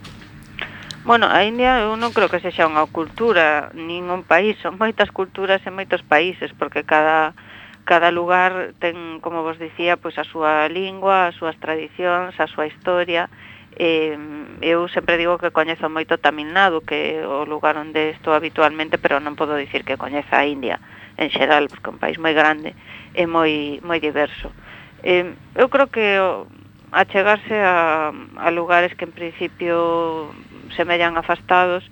[1.03, 5.11] Bueno, a India eu non creo que sexa unha cultura, nin un país, son moitas
[5.11, 7.35] culturas e moitos países, porque cada
[7.83, 12.71] cada lugar ten, como vos dicía, pois a súa lingua, as súas tradicións, a súa
[12.71, 13.27] historia.
[13.75, 14.15] Eh,
[14.63, 19.19] eu sempre digo que coñezo moito Tamilnadu, que é o lugar onde estou habitualmente, pero
[19.19, 20.79] non podo dicir que coñeza a India
[21.19, 22.71] en xeral, porque é un país moi grande.
[22.71, 24.51] Eh, é moi moi diverso.
[25.03, 26.05] Eh, eu creo que
[26.91, 30.33] a chegarse a, a lugares que en principio
[30.75, 31.85] semellan afastados,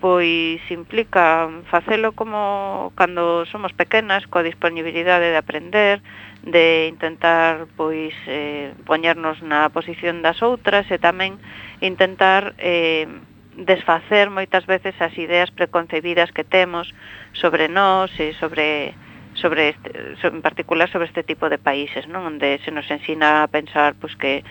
[0.00, 6.00] pois implica facelo como cando somos pequenas, coa disponibilidade de aprender,
[6.46, 11.36] de intentar pois eh, poñernos na posición das outras e tamén
[11.82, 13.10] intentar eh,
[13.58, 16.94] desfacer moitas veces as ideas preconcebidas que temos
[17.34, 18.94] sobre nós e sobre
[19.40, 19.90] sobre este,
[20.26, 22.26] en particular sobre este tipo de países, non?
[22.26, 24.42] Onde se nos ensina a pensar pois que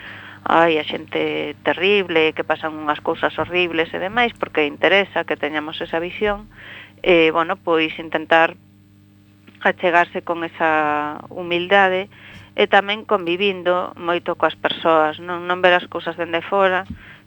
[0.48, 5.76] hai a xente terrible, que pasan unhas cousas horribles e demais, porque interesa que teñamos
[5.84, 6.48] esa visión,
[7.04, 8.56] e, bueno, pois intentar
[9.60, 12.08] achegarse con esa humildade
[12.56, 16.86] e tamén convivindo moito coas persoas, non, non ver as cousas dende fora,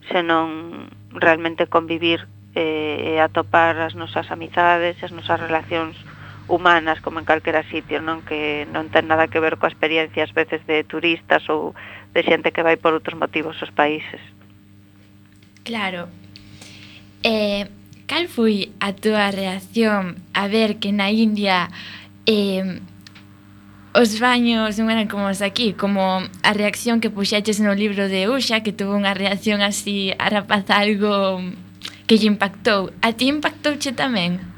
[0.09, 5.95] senón realmente convivir eh, e atopar as nosas amizades, as nosas relacións
[6.51, 10.35] humanas como en calquera sitio, non que non ten nada que ver coa experiencia ás
[10.35, 11.71] veces de turistas ou
[12.11, 14.19] de xente que vai por outros motivos aos países.
[15.63, 16.11] Claro.
[17.23, 17.71] Eh,
[18.03, 21.71] cal foi a túa reacción a ver que na India
[22.27, 22.83] eh,
[23.95, 28.27] os baños non eran como os aquí, como a reacción que puxaches no libro de
[28.27, 31.39] Uxa, que tuvo unha reacción así a rapaz algo
[32.11, 32.91] que lle impactou.
[32.99, 34.50] A ti impactouche tamén?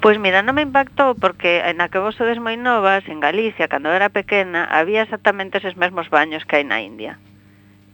[0.00, 3.90] Pois mira, non me impactou porque na que vos sodes moi novas, en Galicia, cando
[3.90, 7.18] era pequena, había exactamente eses mesmos baños que hai na India.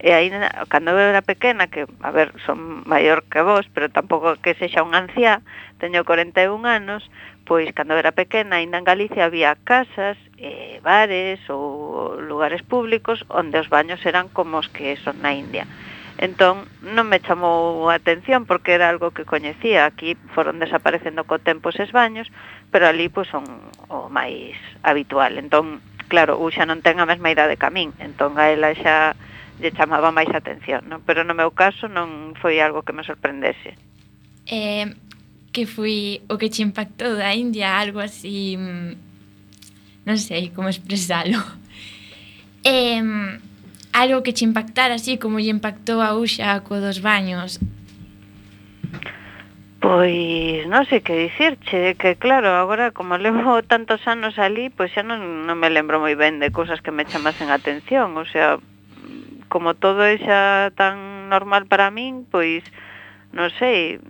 [0.04, 0.28] E aí,
[0.68, 4.84] cando eu era pequena, que, a ver, son maior que vos, pero tampouco que sexa
[4.84, 5.40] un anciá,
[5.80, 7.08] teño 41 anos,
[7.48, 13.56] pois cando era pequena, ainda en Galicia había casas, e bares ou lugares públicos onde
[13.56, 15.64] os baños eran como os que son na India.
[16.18, 19.82] Entón, non me chamou a atención porque era algo que coñecía.
[19.84, 22.30] Aquí foron desaparecendo co tempo eses baños,
[22.70, 23.42] pero ali pois, son
[23.90, 24.54] o máis
[24.86, 25.36] habitual.
[25.42, 28.70] Entón, claro, u xa non ten a mesma idade que a min, entón a ela
[28.78, 29.18] xa
[29.58, 31.02] lle chamaba máis atención, non?
[31.06, 33.78] pero no meu caso non foi algo que me sorprendese.
[34.46, 34.94] Eh,
[35.54, 38.90] que foi o que te impactou da India, algo así, mm,
[40.06, 41.38] non sei como expresalo.
[42.64, 42.96] Eh,
[43.94, 47.62] algo que che impactara así como lle impactou a Uxa co dos baños?
[49.78, 55.06] Pois non sei que dicirche, que claro, agora como levo tantos anos ali, pois xa
[55.06, 58.58] non, non me lembro moi ben de cousas que me chamasen atención, o sea,
[59.46, 62.66] como todo é xa tan normal para min, pois
[63.30, 64.02] non sei,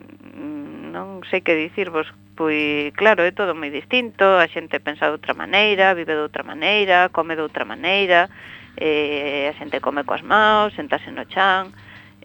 [0.95, 2.09] non sei que dicirvos,
[2.39, 6.47] pois claro, é todo moi distinto, a xente pensa de outra maneira, vive de outra
[6.47, 8.31] maneira, come de outra maneira,
[8.77, 11.73] eh, a xente come coas maus, sentase no chan,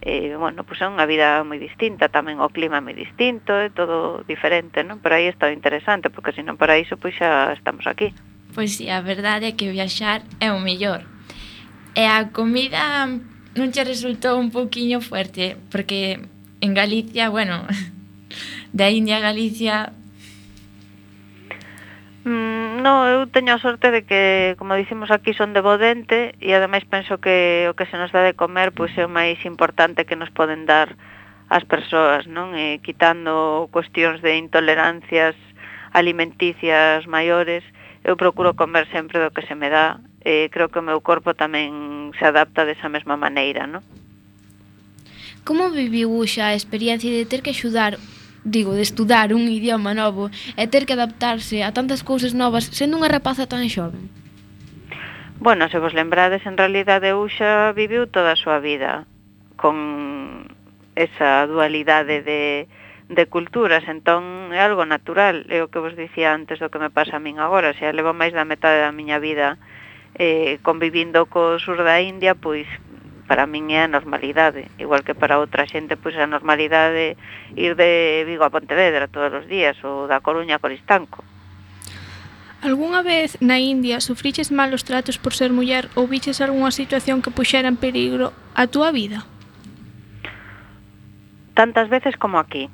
[0.02, 3.52] eh, bueno, pois pues é unha vida moi distinta, tamén o clima é moi distinto,
[3.52, 4.98] é todo diferente, non?
[5.04, 8.16] Pero aí está interesante, porque senón para iso pois xa estamos aquí.
[8.56, 11.04] Pois si, sí, a verdade é que viaxar é o mellor.
[11.94, 16.24] E a comida non che resultou un poquinho fuerte, porque
[16.64, 17.68] en Galicia, bueno,
[18.72, 19.92] da India a Galicia
[22.24, 26.52] Mm, no, eu teño a sorte de que, como dicimos aquí, son de Bodente e
[26.52, 30.04] ademais penso que o que se nos dá de comer pois é o máis importante
[30.04, 30.92] que nos poden dar
[31.48, 32.52] as persoas, non?
[32.52, 35.32] E quitando cuestións de intolerancias
[35.96, 37.64] alimenticias maiores,
[38.04, 41.32] eu procuro comer sempre do que se me dá e creo que o meu corpo
[41.32, 43.80] tamén se adapta desa mesma maneira, non?
[45.48, 47.96] Como viviu xa a experiencia de ter que axudar
[48.44, 52.96] digo, de estudar un idioma novo e ter que adaptarse a tantas cousas novas sendo
[52.96, 54.08] unha rapaza tan xoven?
[55.40, 59.08] Bueno, se vos lembrades, en realidad eu xa viviu toda a súa vida
[59.56, 60.48] con
[60.96, 62.68] esa dualidade de,
[63.08, 66.92] de culturas, entón é algo natural, é o que vos dicía antes do que me
[66.92, 69.56] pasa a min agora, se levo máis da metade da miña vida
[70.20, 72.68] eh, convivindo co sur da India, pois
[73.30, 77.14] para min é a normalidade, igual que para outra xente pois a normalidade
[77.54, 81.22] ir de Vigo a Pontevedra todos os días ou da Coruña a Coristanco.
[82.58, 87.30] Algúnha vez na India sufriches malos tratos por ser muller ou viches algunha situación que
[87.30, 89.22] puxera en peligro a túa vida?
[91.54, 92.66] Tantas veces como aquí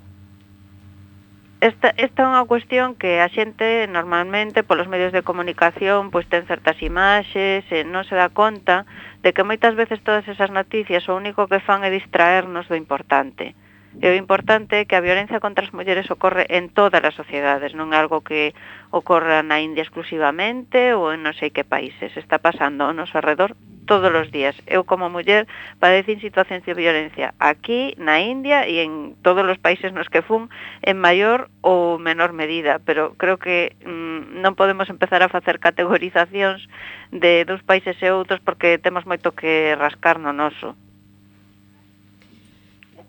[1.67, 6.47] esta, esta é unha cuestión que a xente normalmente polos medios de comunicación pois ten
[6.47, 8.87] certas imaxes e non se dá conta
[9.27, 13.59] de que moitas veces todas esas noticias o único que fan é distraernos do importante.
[13.99, 17.75] E o importante é que a violencia contra as mulleres ocorre en todas as sociedades,
[17.75, 18.55] non é algo que
[18.95, 23.59] ocorra na India exclusivamente ou en non sei que países, está pasando ao noso alrededor
[23.87, 24.59] todos os días.
[24.67, 25.47] Eu como muller
[25.79, 30.51] padecín situacións de violencia aquí, na India e en todos os países nos que fun
[30.83, 36.67] en maior ou menor medida, pero creo que mm, non podemos empezar a facer categorizacións
[37.15, 40.75] de dos países e outros porque temos moito que rascar no noso.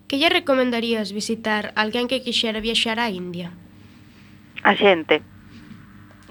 [0.08, 3.52] Que lle recomendarías visitar alguén que quixera viaxar á India?
[4.64, 5.20] A xente.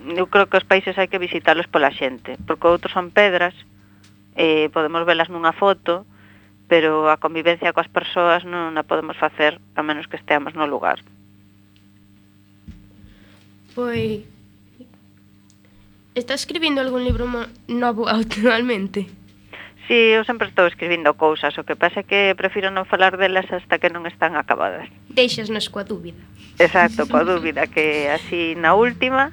[0.07, 3.53] Eu creo que os países hai que visitalos pola xente, porque outros son pedras,
[4.37, 6.05] eh, podemos velas nunha foto,
[6.69, 11.01] pero a convivencia coas persoas non a podemos facer a menos que esteamos no lugar.
[13.73, 14.37] Pois
[16.17, 17.29] Está escribindo algún libro
[17.67, 19.05] novo actualmente?
[19.87, 23.45] Sí, eu sempre estou escribindo cousas, o que pasa é que prefiro non falar delas
[23.53, 24.89] hasta que non están acabadas.
[25.13, 26.17] Deixasnos coa dúbida.
[26.57, 29.29] Exacto, coa dúbida, que así na última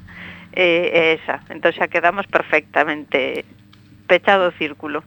[0.52, 1.40] eh, é eh, esa.
[1.48, 3.48] Entón xa quedamos perfectamente
[4.06, 5.02] pechado o círculo.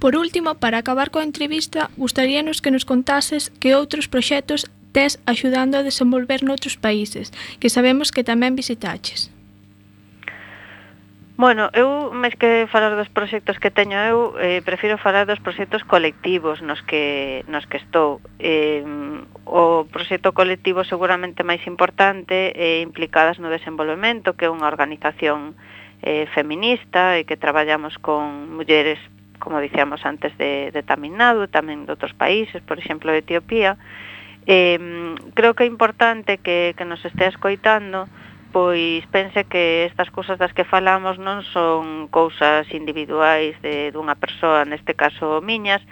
[0.00, 5.74] Por último, para acabar coa entrevista, gustaríanos que nos contases que outros proxectos tes axudando
[5.76, 9.32] a desenvolver noutros países, que sabemos que tamén visitaches.
[11.38, 15.86] Bueno, eu, máis que falar dos proxectos que teño eu, eh, prefiro falar dos proxectos
[15.86, 18.18] colectivos nos que, nos que estou.
[18.42, 18.82] Eh,
[19.46, 25.54] o proxecto colectivo seguramente máis importante é eh, Implicadas no Desenvolvemento, que é unha organización
[26.02, 28.98] eh, feminista e que traballamos con mulleres,
[29.38, 33.78] como dicíamos antes, de, de Taminado, tamén de outros países, por exemplo, de Etiopía.
[34.46, 34.78] Eh,
[35.34, 38.08] creo que é importante que, que nos estea escoitando
[38.52, 44.64] pois pense que estas cousas das que falamos non son cousas individuais de dunha persoa,
[44.64, 45.84] neste caso miñas,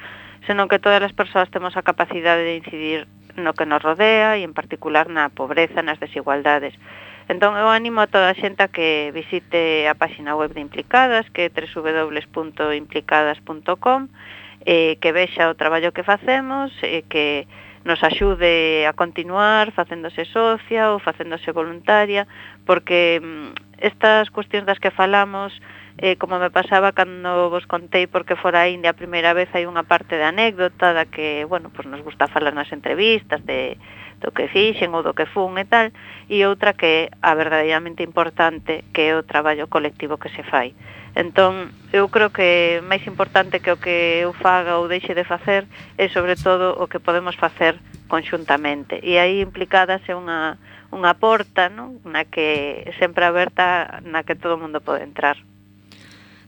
[0.48, 3.00] senón que todas as persoas temos a capacidade de incidir
[3.36, 6.72] no que nos rodea e en particular na pobreza, nas desigualdades.
[7.26, 11.26] Entón eu animo a toda a xente a que visite a páxina web de Implicadas,
[11.34, 14.00] que é www.implicadas.com,
[14.62, 17.50] eh, que vexa o traballo que facemos, eh, que
[17.82, 22.30] nos axude a continuar facéndose socia ou facéndose voluntaria,
[22.62, 25.50] porque mm, estas cuestións das que falamos
[25.98, 29.64] eh, como me pasaba cando vos contei porque fora a India a primeira vez hai
[29.64, 33.80] unha parte de anécdota da que, bueno, pues nos gusta falar nas entrevistas de
[34.20, 35.92] do que fixen ou do que fun e tal,
[36.28, 40.72] e outra que é a verdadeiramente importante, que é o traballo colectivo que se fai.
[41.16, 45.64] Entón, eu creo que máis importante que o que eu faga ou deixe de facer
[45.96, 49.00] é sobre todo o que podemos facer conxuntamente.
[49.00, 50.60] E aí implicadas é unha,
[50.92, 52.00] unha porta, non?
[52.04, 55.36] na que sempre aberta, na que todo o mundo pode entrar.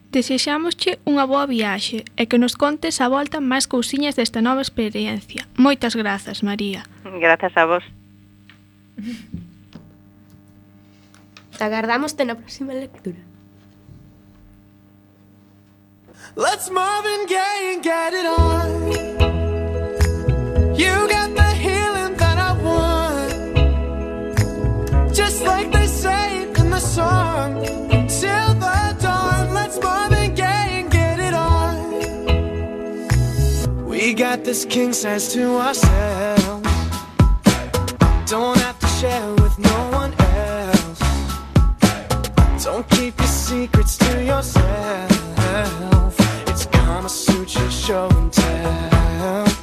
[0.09, 5.45] Desexámosche unha boa viaxe e que nos contes a volta máis cousiñas desta nova experiencia.
[5.61, 6.89] Moitas grazas, María.
[7.05, 7.85] Grazas a vos.
[11.61, 13.21] Agardamos na próxima lectura.
[16.37, 18.71] Let's Marvin Gaye and get it on.
[20.79, 21.18] You got
[34.19, 36.69] got this king size to ourselves.
[38.27, 40.99] Don't have to share with no one else.
[42.65, 45.11] Don't keep your secrets to yourself.
[46.49, 49.58] It's Kama Sutra show and tell.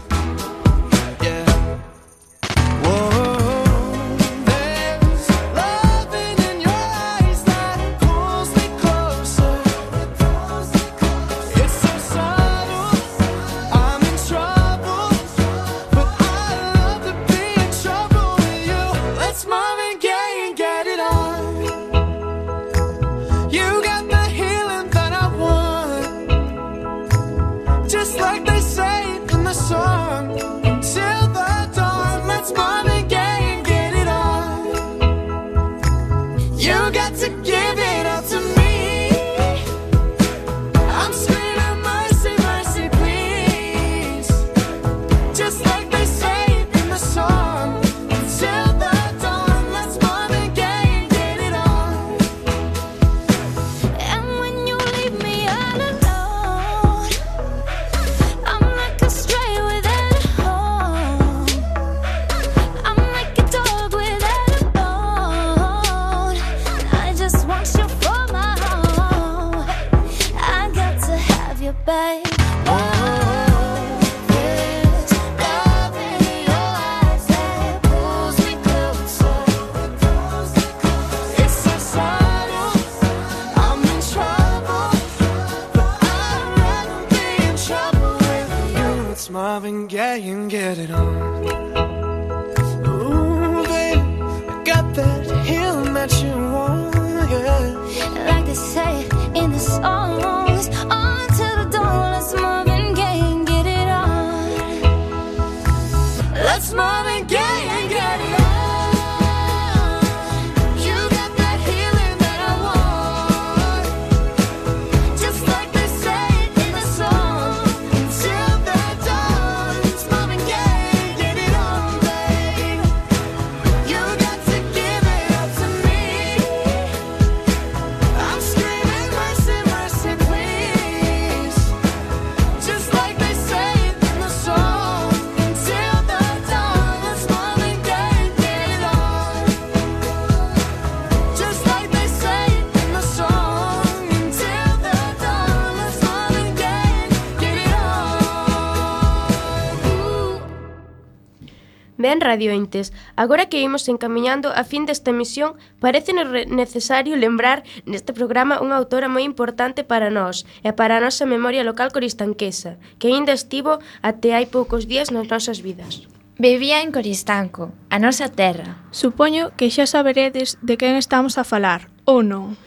[152.35, 156.11] radiointes, agora que imos encaminhando a fin desta emisión, parece
[156.51, 161.63] necesario lembrar neste programa unha autora moi importante para nós e para a nosa memoria
[161.63, 166.05] local coristanquesa, que aínda estivo até hai poucos días nas nosas vidas.
[166.35, 168.83] Vivía en Coristanco, a nosa terra.
[168.91, 172.59] Supoño que xa saberedes de quen estamos a falar, ou non?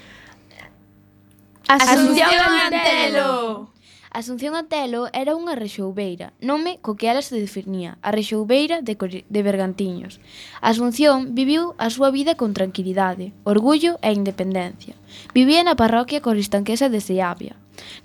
[1.68, 3.67] Asunción Antelo!
[4.18, 9.40] Asunción Otelo era unha rexoubeira, nome co que ela se definía, a rexoubeira de, de
[9.46, 10.18] Bergantiños.
[10.58, 14.98] Asunción viviu a súa vida con tranquilidade, orgullo e independencia.
[15.30, 17.54] Vivía na parroquia coristanquesa de Seabia.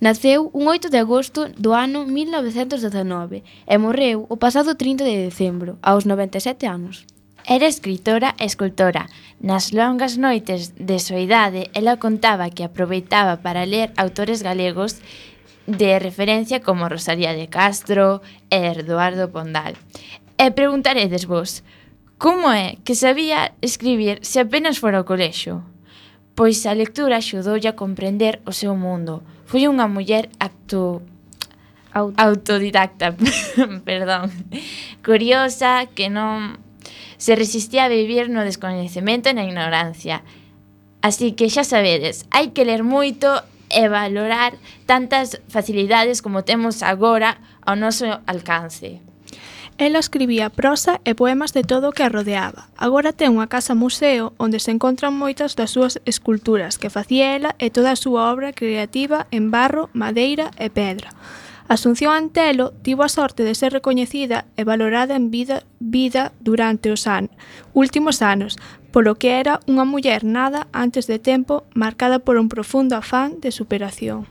[0.05, 5.81] Naceu un 8 de agosto do ano 1919 e morreu o pasado 30 de decembro,
[5.81, 7.09] aos 97 anos.
[7.41, 9.09] Era escritora e escultora.
[9.41, 15.01] Nas longas noites de soidade, ela contaba que aproveitaba para ler autores galegos
[15.67, 19.79] de referencia como Rosalía de Castro e Eduardo Pondal.
[20.35, 21.63] E preguntaredes vos,
[22.17, 25.63] como é que sabía escribir se apenas fora ao colexo?
[26.35, 29.21] Pois a lectura axudoulle a comprender o seu mundo.
[29.45, 31.03] Foi unha muller acto...
[31.93, 32.17] Auto.
[32.17, 33.13] autodidacta,
[33.85, 34.33] perdón,
[35.05, 36.57] curiosa, que non
[37.21, 40.25] se resistía a vivir no descoñecemento e na ignorancia.
[41.05, 43.29] Así que xa sabedes, hai que ler moito
[43.73, 44.53] e valorar
[44.85, 49.01] tantas facilidades como temos agora ao noso alcance.
[49.77, 52.69] Ela escribía prosa e poemas de todo o que a rodeaba.
[52.77, 57.57] Agora ten unha casa museo onde se encontran moitas das súas esculturas que facía ela
[57.57, 61.09] e toda a súa obra creativa en barro, madeira e pedra.
[61.67, 67.07] Asunción Antelo tivo a sorte de ser recoñecida e valorada en vida vida durante os
[67.07, 67.31] an,
[67.71, 68.59] últimos anos,
[68.91, 73.55] polo que era unha muller nada antes de tempo marcada por un profundo afán de
[73.55, 74.27] superación.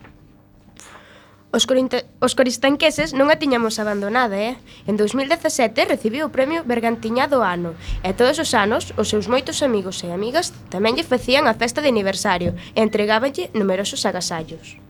[1.52, 2.04] Os, corinte...
[2.20, 4.60] os coristanqueses non a tiñamos abandonada, eh?
[4.84, 7.72] En 2017 recibiu o premio Bergantiñá do ano,
[8.04, 11.80] e todos os anos os seus moitos amigos e amigas tamén lle facían a festa
[11.80, 14.80] de aniversario e entregábanlle numerosos agasallos.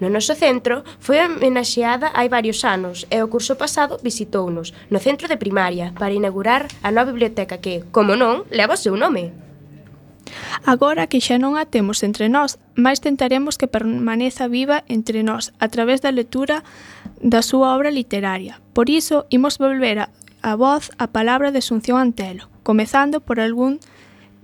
[0.00, 5.28] No noso centro foi homenaxeada hai varios anos e o curso pasado visitounos no centro
[5.28, 9.36] de primaria para inaugurar a nova biblioteca que, como non, leva o seu nome.
[10.64, 15.52] Agora que xa non a temos entre nós, máis tentaremos que permaneza viva entre nós
[15.60, 16.64] a través da lectura
[17.20, 18.56] da súa obra literaria.
[18.72, 20.06] Por iso, imos volver a,
[20.40, 23.84] a voz a palabra de Asunción Antelo, comezando por algún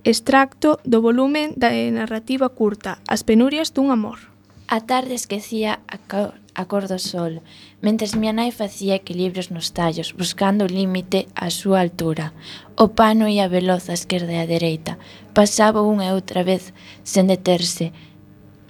[0.05, 4.36] extracto do volumen da narrativa curta As penurias dun amor.
[4.69, 7.39] A tarde esquecía a cor, a cor do sol,
[7.79, 12.35] mentres miña nai facía equilibrios nos tallos, buscando o límite á súa altura.
[12.75, 14.99] O pano ia veloz a esquerda e a dereita.
[15.31, 16.75] Pasaba unha e outra vez
[17.07, 17.95] sen deterse,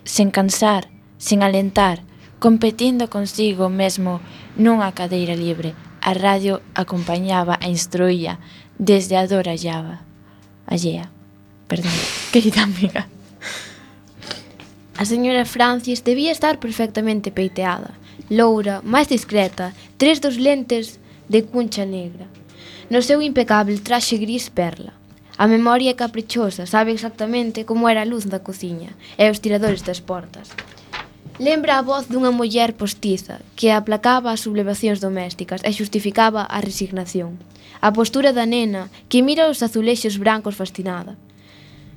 [0.06, 0.86] sen cansar,
[1.18, 2.06] sen alentar,
[2.38, 4.22] competindo consigo mesmo
[4.54, 5.74] nunha cadeira libre.
[6.06, 8.38] A radio acompañaba e instruía,
[8.78, 10.06] desde a dor allaba.
[10.70, 11.10] Allea.
[11.66, 11.98] Perdón,
[12.32, 13.10] querida amiga.
[14.98, 17.94] A señora Francis debía estar perfectamente peiteada,
[18.34, 20.98] loura, máis discreta, tres dos lentes
[21.30, 22.26] de cuncha negra.
[22.90, 24.98] No seu impecable traxe gris perla.
[25.38, 29.86] A memoria é caprichosa, sabe exactamente como era a luz da cociña e os tiradores
[29.86, 30.50] das portas.
[31.38, 37.38] Lembra a voz dunha muller postiza que aplacaba as sublevacións domésticas e justificaba a resignación.
[37.86, 41.14] A postura da nena que mira os azulexos brancos fascinada,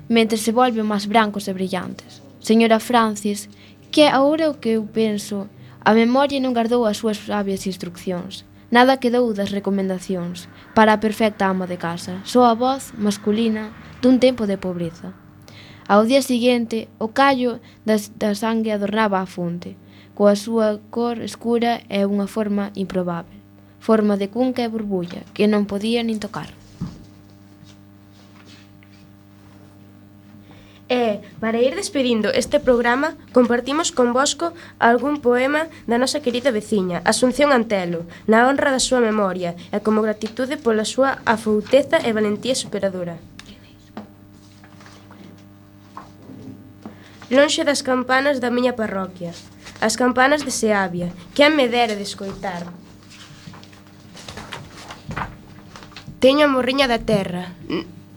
[0.05, 2.20] mentre se volven máis brancos e brillantes.
[2.41, 3.49] Señora Francis,
[3.93, 5.45] que agora o que eu penso,
[5.85, 8.49] a memoria non guardou as súas sabias instruccións.
[8.73, 13.69] Nada quedou das recomendacións para a perfecta ama de casa, só a voz masculina
[14.01, 15.13] dun tempo de pobreza.
[15.85, 19.77] Ao día siguiente, o callo das, da sangue adornaba a fonte,
[20.17, 23.37] coa súa cor escura e unha forma improbable,
[23.77, 26.60] forma de cunca e burbulla que non podía nin tocar.
[30.91, 37.55] E, para ir despedindo este programa, compartimos convosco algún poema da nosa querida veciña, Asunción
[37.55, 43.15] Antelo, na honra da súa memoria e como gratitude pola súa afouteza e valentía superadora.
[47.31, 49.31] Lonxe das campanas da miña parroquia,
[49.79, 52.67] as campanas de Seabia, que a me dera de escoitar.
[56.19, 57.55] Teño a morriña da terra,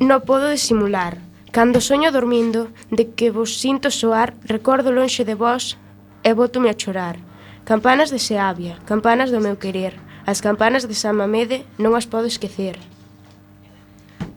[0.03, 1.23] non podo disimular,
[1.55, 5.79] Cando soño dormindo, de que vos sinto soar, recordo lonxe de vós
[6.27, 7.23] e bótome a chorar.
[7.63, 9.95] Campanas de Seabia, campanas do meu querer,
[10.27, 12.75] as campanas de San Mamede non as podo esquecer.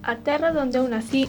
[0.05, 1.26] A terra onde eu nací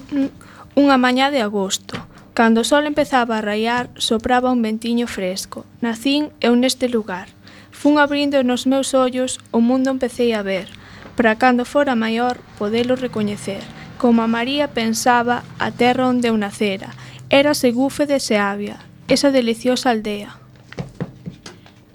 [0.76, 1.96] unha mañá de agosto.
[2.36, 5.64] Cando o sol empezaba a raiar, sopraba un ventiño fresco.
[5.80, 7.32] Nacín eu neste lugar.
[7.72, 10.68] Fun abrindo nos meus ollos, o mundo empecé a ver,
[11.16, 13.77] para cando fora maior podelo recoñecer.
[13.98, 16.94] Coma María pensaba a terra onde eu nacera,
[17.28, 18.78] era Segufe de Seavia,
[19.10, 20.38] esa deliciosa aldea.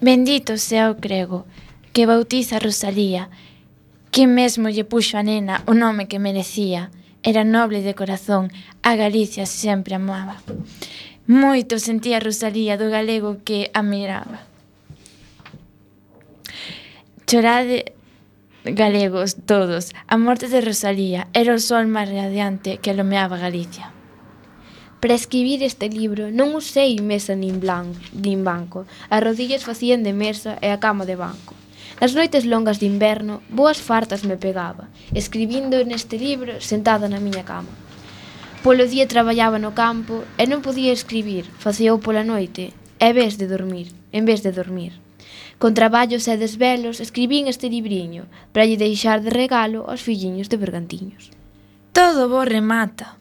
[0.02, 1.48] Bendito sea o crego,
[1.96, 3.30] que bautiza Rosalía,
[4.12, 6.92] que mesmo lle puxo a nena o nome que merecía.
[7.24, 8.52] Era noble de corazón,
[8.84, 10.44] a Galicia sempre amaba.
[11.24, 14.44] Moito sentía Rosalía do galego que a miraba.
[17.24, 17.96] Chorade
[18.64, 23.92] galegos, todos, a morte de Rosalía era o sol máis radiante que alumeaba Galicia.
[25.04, 28.88] Para escribir este libro non usei mesa nin, blanco, nin banco.
[29.12, 31.60] As rodillas facían de mesa e a cama de banco.
[32.00, 37.44] Nas noites longas de inverno, boas fartas me pegaba, escribindo neste libro sentada na miña
[37.44, 37.76] cama.
[38.64, 43.52] Polo día traballaba no campo e non podía escribir, facía pola noite, e vez de
[43.52, 44.96] dormir, en vez de dormir.
[45.64, 50.60] Con traballos e desvelos escribín este libriño para lle deixar de regalo aos filliños de
[50.60, 51.32] Bergantiños.
[51.96, 53.16] Todo bo remata.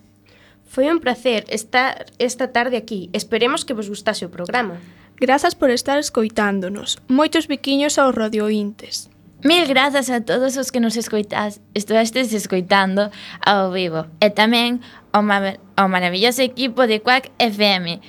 [0.67, 3.15] Foi un placer estar esta tarde aquí.
[3.15, 4.83] Esperemos que vos gustase o programa.
[5.23, 6.99] Grazas por estar escoitándonos.
[7.07, 9.07] Moitos biquiños aos radiointes.
[9.47, 14.83] Mil grazas a todos os que nos escoitas, estudastes escoitando ao vivo e tamén
[15.15, 18.03] ao, ma ao maravilloso equipo de Quack FM.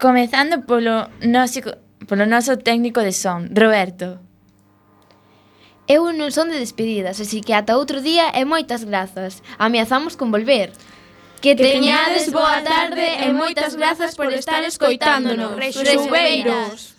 [0.00, 4.18] Comezando polo noso polo noso técnico de son, Roberto.
[5.86, 9.38] Eu non son de despedidas, así que ata outro día e moitas grazas.
[9.54, 10.74] Ameazamos con volver.
[11.38, 15.54] Que, teñades boa tarde e moitas grazas por estar escoitándonos.
[15.54, 16.95] Rexueiros.